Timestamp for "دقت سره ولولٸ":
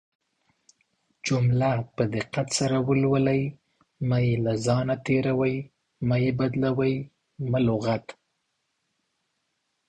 2.15-3.27